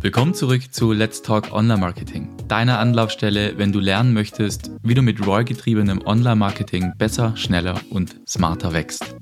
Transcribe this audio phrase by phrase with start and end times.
[0.00, 5.02] Willkommen zurück zu Let's Talk Online Marketing, deiner Anlaufstelle, wenn du lernen möchtest, wie du
[5.02, 9.17] mit ROI-getriebenem Online-Marketing besser, schneller und smarter wächst.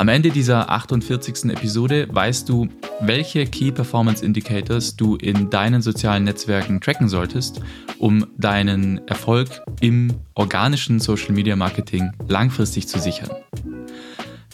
[0.00, 1.50] Am Ende dieser 48.
[1.50, 2.70] Episode weißt du,
[3.02, 7.60] welche Key Performance Indicators du in deinen sozialen Netzwerken tracken solltest,
[7.98, 13.28] um deinen Erfolg im organischen Social Media Marketing langfristig zu sichern.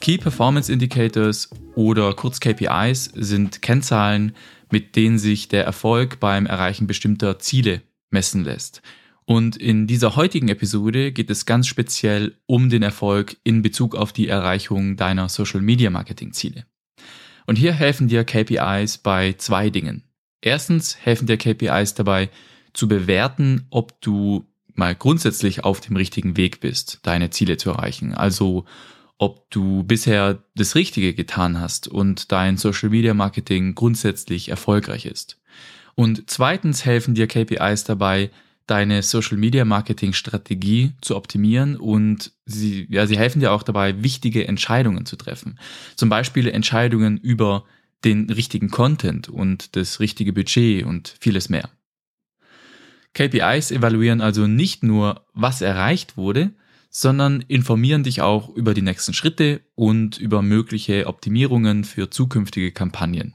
[0.00, 4.34] Key Performance Indicators oder kurz KPIs sind Kennzahlen,
[4.72, 8.82] mit denen sich der Erfolg beim Erreichen bestimmter Ziele messen lässt.
[9.26, 14.12] Und in dieser heutigen Episode geht es ganz speziell um den Erfolg in Bezug auf
[14.12, 16.64] die Erreichung deiner Social Media Marketing Ziele.
[17.44, 20.04] Und hier helfen dir KPIs bei zwei Dingen.
[20.40, 22.30] Erstens helfen dir KPIs dabei
[22.72, 28.14] zu bewerten, ob du mal grundsätzlich auf dem richtigen Weg bist, deine Ziele zu erreichen.
[28.14, 28.64] Also
[29.18, 35.40] ob du bisher das Richtige getan hast und dein Social Media Marketing grundsätzlich erfolgreich ist.
[35.94, 38.30] Und zweitens helfen dir KPIs dabei,
[38.66, 44.02] deine Social Media Marketing Strategie zu optimieren und sie, ja, sie helfen dir auch dabei,
[44.02, 45.58] wichtige Entscheidungen zu treffen.
[45.94, 47.64] Zum Beispiel Entscheidungen über
[48.04, 51.70] den richtigen Content und das richtige Budget und vieles mehr.
[53.14, 56.52] KPIs evaluieren also nicht nur, was erreicht wurde,
[56.90, 63.34] sondern informieren dich auch über die nächsten Schritte und über mögliche Optimierungen für zukünftige Kampagnen.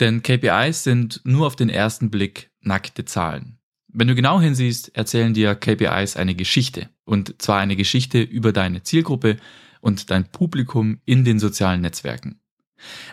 [0.00, 3.58] Denn KPIs sind nur auf den ersten Blick nackte Zahlen.
[3.94, 6.88] Wenn du genau hinsiehst, erzählen dir KPIs eine Geschichte.
[7.04, 9.36] Und zwar eine Geschichte über deine Zielgruppe
[9.80, 12.40] und dein Publikum in den sozialen Netzwerken.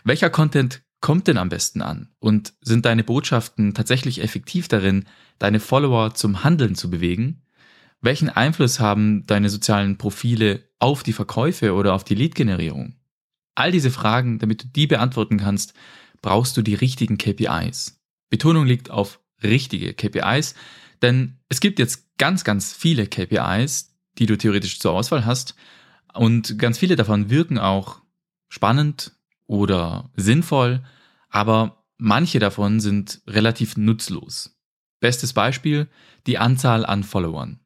[0.06, 2.10] Welcher Content kommt denn am besten an?
[2.20, 5.06] Und sind deine Botschaften tatsächlich effektiv darin,
[5.38, 7.42] deine Follower zum Handeln zu bewegen?
[8.02, 12.96] Welchen Einfluss haben deine sozialen Profile auf die Verkäufe oder auf die Lead-Generierung?
[13.56, 15.74] All diese Fragen, damit du die beantworten kannst,
[16.22, 18.00] brauchst du die richtigen KPIs.
[18.30, 20.56] Betonung liegt auf richtige KPIs,
[21.02, 25.56] denn es gibt jetzt ganz, ganz viele KPIs, die du theoretisch zur Auswahl hast
[26.14, 28.02] und ganz viele davon wirken auch
[28.50, 29.14] spannend
[29.48, 30.84] oder sinnvoll,
[31.30, 34.58] aber manche davon sind relativ nutzlos.
[35.00, 35.88] Bestes Beispiel,
[36.28, 37.60] die Anzahl an Followern.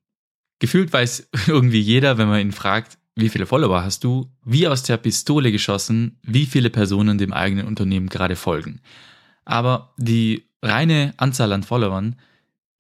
[0.59, 4.83] Gefühlt weiß irgendwie jeder, wenn man ihn fragt, wie viele Follower hast du, wie aus
[4.83, 8.81] der Pistole geschossen, wie viele Personen dem eigenen Unternehmen gerade folgen.
[9.45, 12.15] Aber die reine Anzahl an Followern,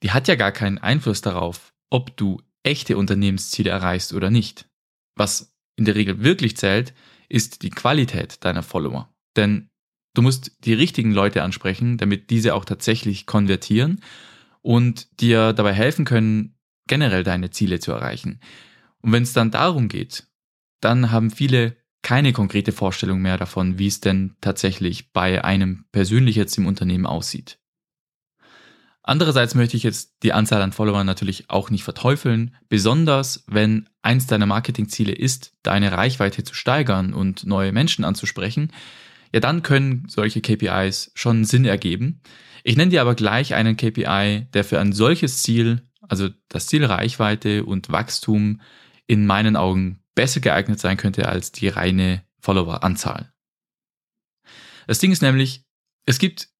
[0.01, 4.67] die hat ja gar keinen Einfluss darauf, ob du echte Unternehmensziele erreichst oder nicht.
[5.15, 6.93] Was in der Regel wirklich zählt,
[7.29, 9.13] ist die Qualität deiner Follower.
[9.35, 9.69] Denn
[10.13, 14.01] du musst die richtigen Leute ansprechen, damit diese auch tatsächlich konvertieren
[14.61, 16.55] und dir dabei helfen können,
[16.87, 18.39] generell deine Ziele zu erreichen.
[19.01, 20.27] Und wenn es dann darum geht,
[20.81, 26.35] dann haben viele keine konkrete Vorstellung mehr davon, wie es denn tatsächlich bei einem persönlich
[26.35, 27.59] jetzt im Unternehmen aussieht.
[29.03, 34.27] Andererseits möchte ich jetzt die Anzahl an Followern natürlich auch nicht verteufeln, besonders wenn eins
[34.27, 38.71] deiner Marketingziele ist, deine Reichweite zu steigern und neue Menschen anzusprechen,
[39.33, 42.21] ja dann können solche KPIs schon Sinn ergeben.
[42.63, 46.85] Ich nenne dir aber gleich einen KPI, der für ein solches Ziel, also das Ziel
[46.85, 48.61] Reichweite und Wachstum,
[49.05, 53.33] in meinen Augen besser geeignet sein könnte als die reine Followeranzahl.
[54.87, 55.65] Das Ding ist nämlich,
[56.05, 56.52] es gibt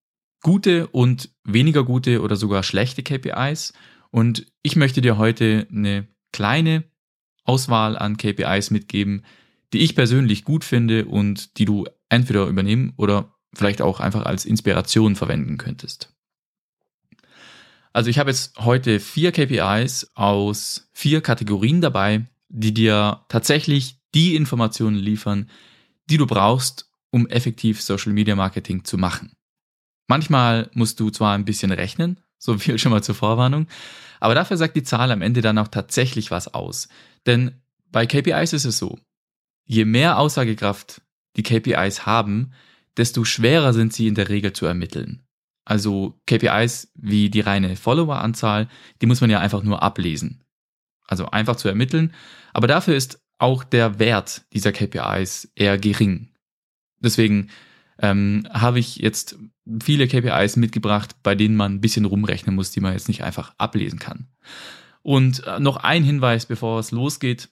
[0.44, 3.74] gute und weniger gute oder sogar schlechte KPIs.
[4.12, 6.84] Und ich möchte dir heute eine kleine
[7.46, 9.26] Auswahl an KPIs mitgeben,
[9.74, 14.46] die ich persönlich gut finde und die du entweder übernehmen oder vielleicht auch einfach als
[14.46, 16.14] Inspiration verwenden könntest.
[17.92, 24.36] Also ich habe jetzt heute vier KPIs aus vier Kategorien dabei, die dir tatsächlich die
[24.36, 25.50] Informationen liefern,
[26.10, 29.34] die du brauchst, um effektiv Social Media Marketing zu machen.
[30.14, 33.66] Manchmal musst du zwar ein bisschen rechnen, so viel schon mal zur Vorwarnung,
[34.20, 36.88] aber dafür sagt die Zahl am Ende dann auch tatsächlich was aus.
[37.26, 39.00] Denn bei KPIs ist es so,
[39.66, 41.02] je mehr Aussagekraft
[41.36, 42.54] die KPIs haben,
[42.96, 45.26] desto schwerer sind sie in der Regel zu ermitteln.
[45.66, 48.70] Also KPIs wie die reine Followeranzahl,
[49.02, 50.44] die muss man ja einfach nur ablesen.
[51.08, 52.14] Also einfach zu ermitteln,
[52.54, 56.30] aber dafür ist auch der Wert dieser KPIs eher gering.
[57.00, 57.50] Deswegen
[58.04, 59.40] ähm, habe ich jetzt
[59.82, 63.56] viele KPIs mitgebracht, bei denen man ein bisschen rumrechnen muss, die man jetzt nicht einfach
[63.58, 64.28] ablesen kann.
[65.02, 67.50] Und äh, noch ein Hinweis, bevor es losgeht.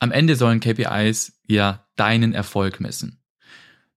[0.00, 3.22] Am Ende sollen KPIs ja deinen Erfolg messen.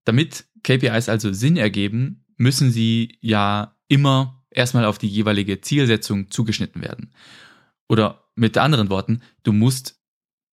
[0.06, 6.82] Damit KPIs also Sinn ergeben, müssen sie ja immer erstmal auf die jeweilige Zielsetzung zugeschnitten
[6.82, 7.12] werden.
[7.90, 10.00] Oder mit anderen Worten, du musst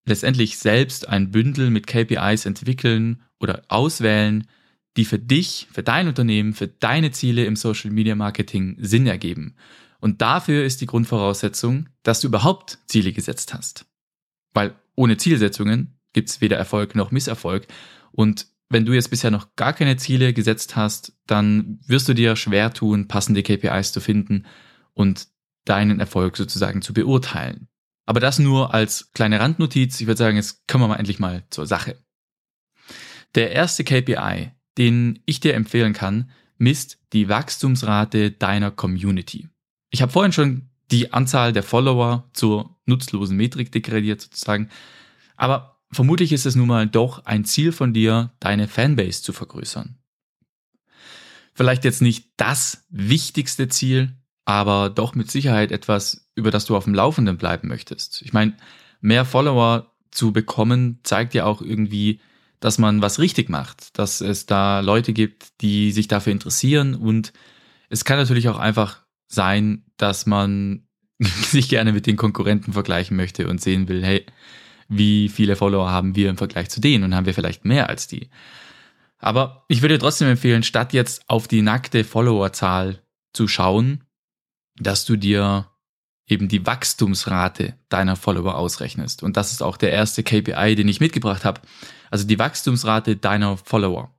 [0.07, 4.49] letztendlich selbst ein Bündel mit KPIs entwickeln oder auswählen,
[4.97, 9.57] die für dich, für dein Unternehmen, für deine Ziele im Social Media Marketing Sinn ergeben.
[10.01, 13.87] Und dafür ist die Grundvoraussetzung, dass du überhaupt Ziele gesetzt hast.
[14.53, 17.67] Weil ohne Zielsetzungen gibt es weder Erfolg noch Misserfolg.
[18.11, 22.37] Und wenn du jetzt bisher noch gar keine Ziele gesetzt hast, dann wirst du dir
[22.37, 24.47] schwer tun, passende KPIs zu finden
[24.93, 25.29] und
[25.65, 27.69] deinen Erfolg sozusagen zu beurteilen.
[28.05, 30.01] Aber das nur als kleine Randnotiz.
[30.01, 31.97] Ich würde sagen, jetzt kommen wir mal endlich mal zur Sache.
[33.35, 39.49] Der erste KPI, den ich dir empfehlen kann, misst die Wachstumsrate deiner Community.
[39.91, 44.69] Ich habe vorhin schon die Anzahl der Follower zur nutzlosen Metrik degradiert sozusagen,
[45.37, 49.99] aber vermutlich ist es nun mal doch ein Ziel von dir, deine Fanbase zu vergrößern.
[51.55, 56.85] Vielleicht jetzt nicht das wichtigste Ziel, aber doch mit Sicherheit etwas, über das du auf
[56.85, 58.23] dem Laufenden bleiben möchtest.
[58.23, 58.57] Ich meine,
[59.01, 62.21] mehr Follower zu bekommen, zeigt ja auch irgendwie,
[62.63, 67.33] dass man was richtig macht, dass es da Leute gibt, die sich dafür interessieren und
[67.91, 70.87] es kann natürlich auch einfach sein, dass man
[71.19, 74.25] sich gerne mit den Konkurrenten vergleichen möchte und sehen will, hey,
[74.89, 78.07] wie viele Follower haben wir im Vergleich zu denen und haben wir vielleicht mehr als
[78.07, 78.31] die.
[79.19, 84.05] Aber ich würde trotzdem empfehlen, statt jetzt auf die nackte Followerzahl zu schauen,
[84.77, 85.72] dass du dir
[86.27, 89.23] eben die Wachstumsrate deiner Follower ausrechnest.
[89.23, 91.61] Und das ist auch der erste KPI, den ich mitgebracht habe.
[92.11, 94.15] Also die Wachstumsrate deiner Follower.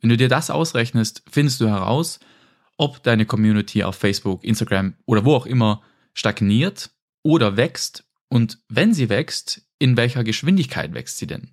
[0.00, 2.20] Wenn du dir das ausrechnest, findest du heraus,
[2.76, 5.82] ob deine Community auf Facebook, Instagram oder wo auch immer
[6.14, 6.90] stagniert
[7.22, 11.50] oder wächst und wenn sie wächst, in welcher Geschwindigkeit wächst sie denn?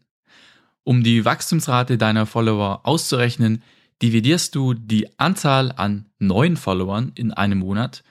[0.84, 3.64] Um die Wachstumsrate deiner Follower auszurechnen,
[4.02, 8.04] dividierst du die Anzahl an neuen Followern in einem Monat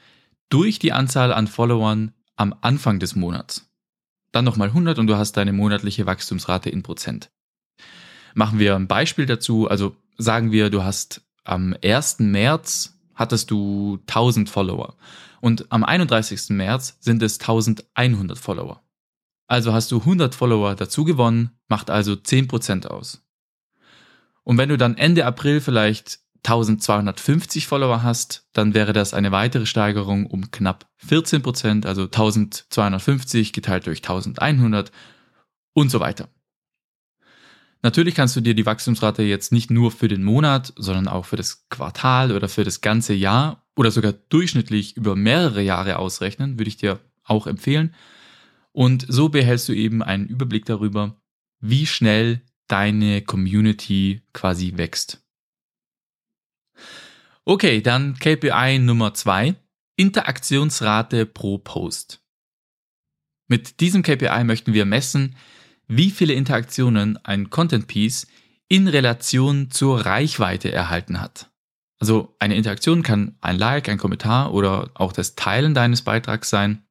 [0.48, 3.68] durch die Anzahl an Followern am Anfang des Monats.
[4.32, 7.30] Dann nochmal 100 und du hast deine monatliche Wachstumsrate in Prozent.
[8.34, 9.68] Machen wir ein Beispiel dazu.
[9.68, 12.20] Also sagen wir, du hast am 1.
[12.20, 14.96] März hattest du 1000 Follower
[15.40, 16.50] und am 31.
[16.50, 18.82] März sind es 1100 Follower.
[19.46, 23.24] Also hast du 100 Follower dazu gewonnen, macht also 10% aus.
[24.44, 29.66] Und wenn du dann Ende April vielleicht 1250 Follower hast, dann wäre das eine weitere
[29.66, 34.90] Steigerung um knapp 14 Prozent, also 1250 geteilt durch 1100
[35.74, 36.28] und so weiter.
[37.82, 41.36] Natürlich kannst du dir die Wachstumsrate jetzt nicht nur für den Monat, sondern auch für
[41.36, 46.68] das Quartal oder für das ganze Jahr oder sogar durchschnittlich über mehrere Jahre ausrechnen, würde
[46.68, 47.94] ich dir auch empfehlen.
[48.72, 51.20] Und so behältst du eben einen Überblick darüber,
[51.60, 55.24] wie schnell deine Community quasi wächst.
[57.44, 59.54] Okay, dann KPI Nummer zwei:
[59.96, 62.22] Interaktionsrate pro Post.
[63.48, 65.34] Mit diesem KPI möchten wir messen,
[65.86, 68.26] wie viele Interaktionen ein Content Piece
[68.68, 71.50] in Relation zur Reichweite erhalten hat.
[71.98, 76.84] Also eine Interaktion kann ein Like, ein Kommentar oder auch das Teilen deines Beitrags sein.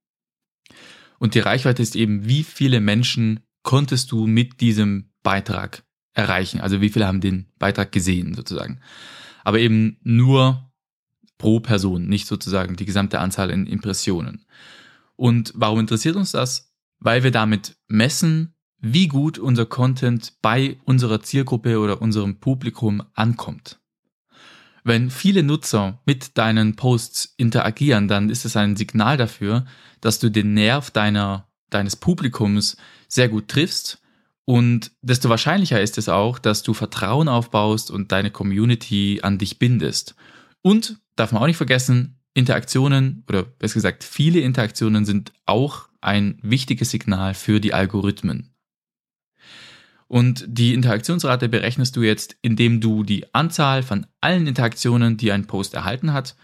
[1.20, 6.60] Und die Reichweite ist eben, wie viele Menschen konntest du mit diesem Beitrag erreichen?
[6.60, 8.82] Also wie viele haben den Beitrag gesehen sozusagen
[9.48, 10.74] aber eben nur
[11.38, 14.46] pro Person, nicht sozusagen die gesamte Anzahl in Impressionen.
[15.16, 16.74] Und warum interessiert uns das?
[17.00, 23.80] Weil wir damit messen, wie gut unser Content bei unserer Zielgruppe oder unserem Publikum ankommt.
[24.84, 29.66] Wenn viele Nutzer mit deinen Posts interagieren, dann ist es ein Signal dafür,
[30.02, 32.76] dass du den Nerv deiner, deines Publikums
[33.08, 34.02] sehr gut triffst
[34.50, 39.60] und desto wahrscheinlicher ist es auch, dass du Vertrauen aufbaust und deine Community an dich
[39.60, 40.16] bindest.
[40.62, 46.40] Und darf man auch nicht vergessen, Interaktionen oder besser gesagt viele Interaktionen sind auch ein
[46.44, 48.54] wichtiges Signal für die Algorithmen.
[50.08, 55.46] Und die Interaktionsrate berechnest du jetzt, indem du die Anzahl von allen Interaktionen, die ein
[55.46, 56.38] Post erhalten hat,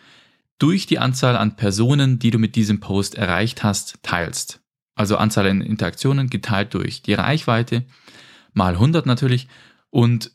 [0.60, 4.62] durch die Anzahl an Personen, die du mit diesem Post erreicht hast, teilst
[4.95, 7.85] also Anzahl an Interaktionen geteilt durch die Reichweite,
[8.53, 9.47] mal 100 natürlich.
[9.89, 10.31] Und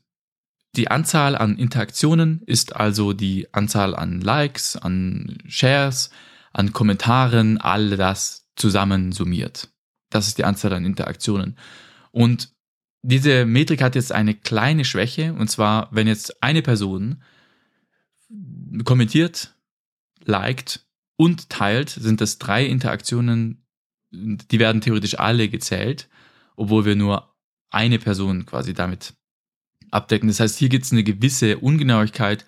[0.76, 6.10] die Anzahl an Interaktionen ist also die Anzahl an Likes, an Shares,
[6.52, 9.68] an Kommentaren, all das zusammen summiert.
[10.10, 11.56] Das ist die Anzahl an Interaktionen.
[12.10, 12.52] Und
[13.02, 17.22] diese Metrik hat jetzt eine kleine Schwäche, und zwar, wenn jetzt eine Person
[18.84, 19.54] kommentiert,
[20.24, 20.86] liked
[21.16, 23.64] und teilt, sind das drei Interaktionen
[24.10, 26.08] die werden theoretisch alle gezählt,
[26.56, 27.34] obwohl wir nur
[27.70, 29.14] eine Person quasi damit
[29.90, 30.28] abdecken.
[30.28, 32.44] Das heißt, hier gibt es eine gewisse Ungenauigkeit,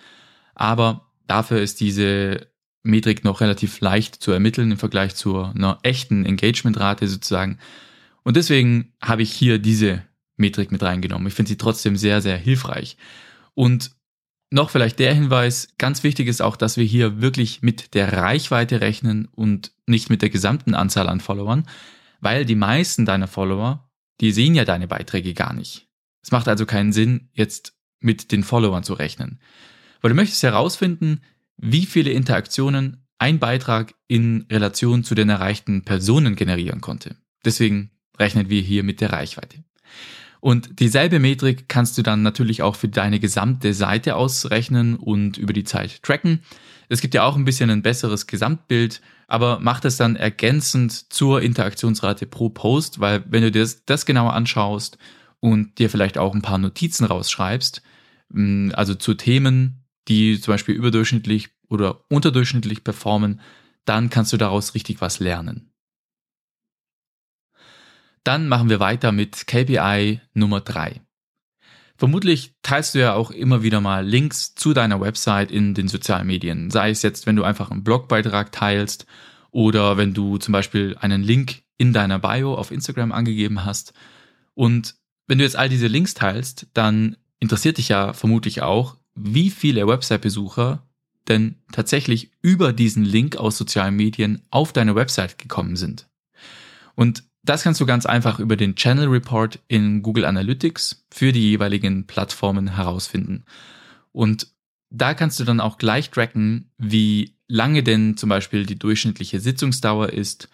[0.55, 2.49] aber dafür ist diese
[2.83, 7.59] Metrik noch relativ leicht zu ermitteln im Vergleich zu einer echten Engagementrate sozusagen.
[8.23, 10.02] Und deswegen habe ich hier diese
[10.37, 11.29] Metrik mit reingenommen.
[11.29, 12.97] Ich finde sie trotzdem sehr, sehr hilfreich.
[13.55, 13.90] Und
[14.50, 18.80] noch vielleicht der Hinweis, ganz wichtig ist auch, dass wir hier wirklich mit der Reichweite
[18.80, 21.66] rechnen und nicht mit der gesamten Anzahl an Followern,
[22.21, 23.88] weil die meisten deiner Follower,
[24.21, 25.88] die sehen ja deine Beiträge gar nicht.
[26.23, 29.40] Es macht also keinen Sinn, jetzt mit den Followern zu rechnen.
[30.00, 31.21] Weil du möchtest herausfinden,
[31.57, 37.16] wie viele Interaktionen ein Beitrag in Relation zu den erreichten Personen generieren konnte.
[37.45, 39.62] Deswegen rechnen wir hier mit der Reichweite.
[40.40, 45.52] Und dieselbe Metrik kannst du dann natürlich auch für deine gesamte Seite ausrechnen und über
[45.52, 46.40] die Zeit tracken.
[46.88, 51.40] Es gibt ja auch ein bisschen ein besseres Gesamtbild, aber mach das dann ergänzend zur
[51.42, 54.99] Interaktionsrate pro Post, weil wenn du dir das, das genauer anschaust
[55.38, 57.82] und dir vielleicht auch ein paar Notizen rausschreibst,
[58.30, 63.40] mm, also zu Themen, die zum Beispiel überdurchschnittlich oder unterdurchschnittlich performen,
[63.85, 65.70] dann kannst du daraus richtig was lernen.
[68.25, 71.00] Dann machen wir weiter mit KPI Nummer drei.
[71.97, 76.27] Vermutlich teilst du ja auch immer wieder mal Links zu deiner Website in den sozialen
[76.27, 76.71] Medien.
[76.71, 79.05] Sei es jetzt, wenn du einfach einen Blogbeitrag teilst
[79.50, 83.93] oder wenn du zum Beispiel einen Link in deiner Bio auf Instagram angegeben hast.
[84.55, 84.95] Und
[85.27, 89.87] wenn du jetzt all diese Links teilst, dann interessiert dich ja vermutlich auch, wie viele
[89.87, 90.87] Website-Besucher
[91.29, 96.09] denn tatsächlich über diesen Link aus sozialen Medien auf deine Website gekommen sind.
[96.95, 101.50] Und das kannst du ganz einfach über den Channel Report in Google Analytics für die
[101.50, 103.44] jeweiligen Plattformen herausfinden.
[104.12, 104.49] Und
[104.90, 110.11] da kannst du dann auch gleich tracken, wie lange denn zum Beispiel die durchschnittliche Sitzungsdauer
[110.11, 110.49] ist,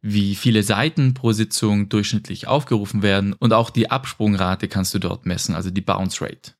[0.00, 5.26] wie viele Seiten pro Sitzung durchschnittlich aufgerufen werden und auch die Absprungrate kannst du dort
[5.26, 6.52] messen, also die Bounce Rate.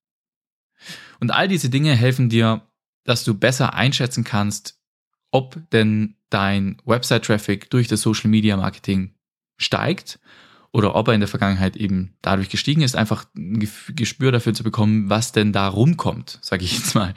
[1.19, 2.63] Und all diese Dinge helfen dir,
[3.05, 4.81] dass du besser einschätzen kannst,
[5.33, 9.15] ob denn dein Website-Traffic durch das Social Media Marketing
[9.63, 10.19] steigt
[10.73, 14.65] oder ob er in der Vergangenheit eben dadurch gestiegen ist, einfach ein Gespür dafür zu
[14.65, 17.15] bekommen, was denn da rumkommt, sage ich jetzt mal.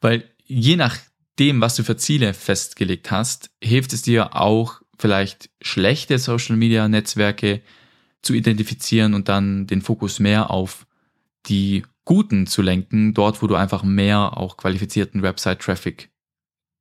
[0.00, 6.18] Weil je nachdem, was du für Ziele festgelegt hast, hilft es dir auch vielleicht schlechte
[6.18, 7.62] Social-Media-Netzwerke
[8.22, 10.86] zu identifizieren und dann den Fokus mehr auf
[11.46, 16.10] die guten zu lenken, dort wo du einfach mehr auch qualifizierten Website-Traffic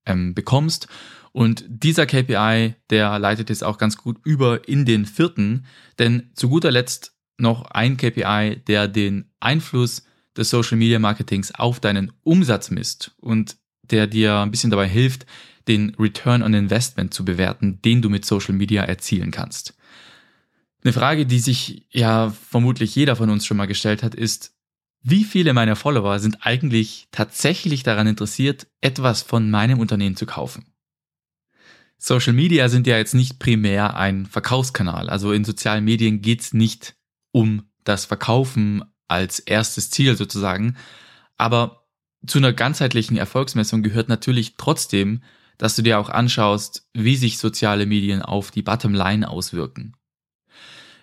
[0.06, 0.88] ähm, bekommst
[1.32, 5.66] und dieser KPI, der leitet jetzt auch ganz gut über in den vierten,
[5.98, 10.04] denn zu guter Letzt noch ein KPI, der den Einfluss
[10.36, 15.26] des Social Media Marketings auf deinen Umsatz misst und der dir ein bisschen dabei hilft,
[15.68, 19.76] den Return on Investment zu bewerten, den du mit Social Media erzielen kannst.
[20.84, 24.56] Eine Frage, die sich ja vermutlich jeder von uns schon mal gestellt hat, ist,
[25.02, 30.74] wie viele meiner Follower sind eigentlich tatsächlich daran interessiert, etwas von meinem Unternehmen zu kaufen?
[31.98, 35.10] Social Media sind ja jetzt nicht primär ein Verkaufskanal.
[35.10, 36.96] Also in sozialen Medien geht's nicht
[37.32, 40.78] um das Verkaufen als erstes Ziel sozusagen.
[41.38, 41.88] Aber
[42.26, 45.24] zu einer ganzheitlichen Erfolgsmessung gehört natürlich trotzdem,
[45.58, 49.96] dass du dir auch anschaust, wie sich soziale Medien auf die Bottomline auswirken.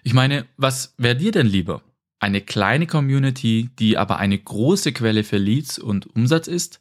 [0.02, 1.82] Ich meine, was wäre dir denn lieber?
[2.18, 6.80] Eine kleine Community, die aber eine große Quelle für Leads und Umsatz ist?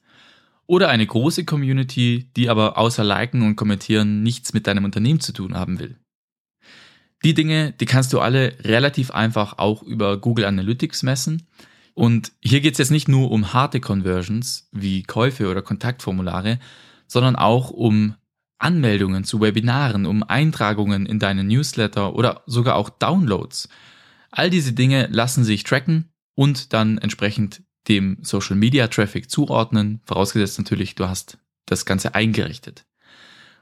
[0.67, 5.31] Oder eine große Community, die aber außer Liken und Kommentieren nichts mit deinem Unternehmen zu
[5.31, 5.97] tun haben will.
[7.23, 11.47] Die Dinge, die kannst du alle relativ einfach auch über Google Analytics messen.
[11.93, 16.59] Und hier geht es jetzt nicht nur um harte Conversions wie Käufe oder Kontaktformulare,
[17.07, 18.15] sondern auch um
[18.57, 23.69] Anmeldungen zu Webinaren, um Eintragungen in deinen Newsletter oder sogar auch Downloads.
[24.35, 30.57] All diese Dinge lassen sich tracken und dann entsprechend dem Social Media Traffic zuordnen, vorausgesetzt
[30.57, 32.85] natürlich, du hast das Ganze eingerichtet.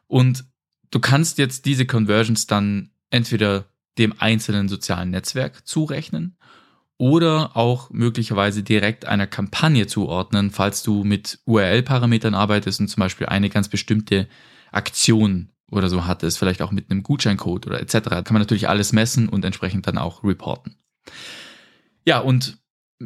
[0.08, 0.46] Und
[0.90, 3.66] du kannst jetzt diese Conversions dann entweder
[4.00, 6.38] dem einzelnen sozialen Netzwerk zurechnen
[6.98, 13.28] oder auch möglicherweise direkt einer Kampagne zuordnen, falls du mit URL-Parametern arbeitest und zum Beispiel
[13.28, 14.28] eine ganz bestimmte
[14.72, 18.10] Aktion oder so hattest, vielleicht auch mit einem Gutscheincode oder etc.
[18.10, 20.76] Kann man natürlich alles messen und entsprechend dann auch reporten.
[22.06, 22.58] Ja, und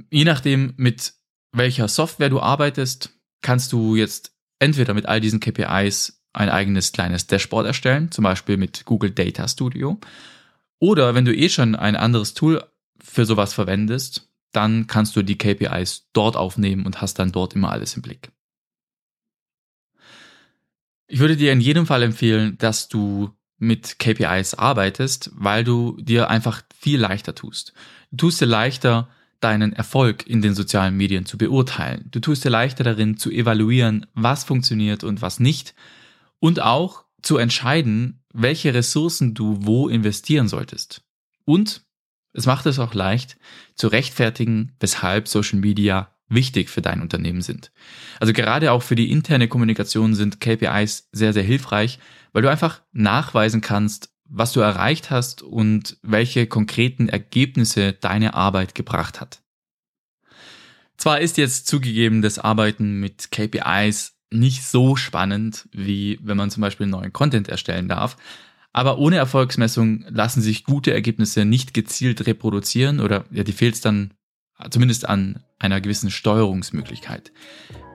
[0.10, 1.14] je nachdem, mit
[1.52, 7.28] welcher Software du arbeitest, kannst du jetzt entweder mit all diesen KPIs ein eigenes kleines
[7.28, 10.00] Dashboard erstellen, zum Beispiel mit Google Data Studio.
[10.80, 12.64] Oder wenn du eh schon ein anderes Tool
[13.02, 17.72] für sowas verwendest, dann kannst du die KPIs dort aufnehmen und hast dann dort immer
[17.72, 18.32] alles im Blick.
[21.08, 26.30] Ich würde dir in jedem Fall empfehlen, dass du mit KPIs arbeitest, weil du dir
[26.30, 27.74] einfach viel leichter tust.
[28.12, 29.10] Du tust dir leichter,
[29.40, 32.08] deinen Erfolg in den sozialen Medien zu beurteilen.
[32.12, 35.76] Du tust dir leichter darin zu evaluieren, was funktioniert und was nicht
[36.40, 41.04] und auch zu entscheiden, welche Ressourcen du wo investieren solltest.
[41.46, 41.84] Und
[42.34, 43.38] es macht es auch leicht
[43.76, 47.72] zu rechtfertigen, weshalb Social Media wichtig für dein Unternehmen sind.
[48.20, 52.00] Also gerade auch für die interne Kommunikation sind KPIs sehr, sehr hilfreich,
[52.34, 58.76] weil du einfach nachweisen kannst, was du erreicht hast und welche konkreten Ergebnisse deine Arbeit
[58.76, 59.42] gebracht hat.
[60.98, 66.62] Zwar ist jetzt zugegeben das Arbeiten mit KPIs nicht so spannend, wie wenn man zum
[66.62, 68.18] Beispiel neuen Content erstellen darf,
[68.74, 73.82] aber ohne Erfolgsmessung lassen sich gute Ergebnisse nicht gezielt reproduzieren oder ja, die fehlt es
[73.82, 74.14] dann
[74.70, 77.32] zumindest an einer gewissen Steuerungsmöglichkeit.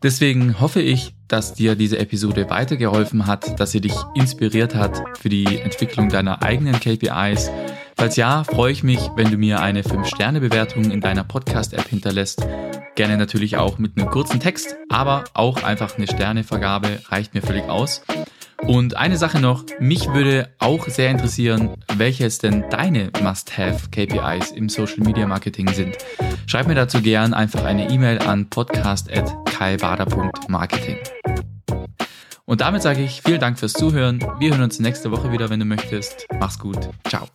[0.02, 5.28] Deswegen hoffe ich, dass dir diese Episode weitergeholfen hat, dass sie dich inspiriert hat für
[5.28, 7.50] die Entwicklung deiner eigenen KPIs.
[7.96, 12.44] Falls ja, freue ich mich, wenn du mir eine 5-Sterne-Bewertung in deiner Podcast-App hinterlässt.
[12.96, 17.64] Gerne natürlich auch mit einem kurzen Text, aber auch einfach eine Sternevergabe reicht mir völlig
[17.64, 18.02] aus.
[18.66, 24.68] Und eine Sache noch, mich würde auch sehr interessieren, welches denn deine Must-Have KPIs im
[24.68, 25.98] Social Media Marketing sind.
[26.46, 30.96] Schreib mir dazu gern einfach eine E-Mail an podcast.kaibader.marketing.
[32.44, 34.20] Und damit sage ich vielen Dank fürs Zuhören.
[34.38, 36.26] Wir hören uns nächste Woche wieder, wenn du möchtest.
[36.38, 36.90] Mach's gut.
[37.08, 37.26] Ciao.